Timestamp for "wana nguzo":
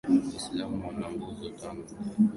0.87-1.49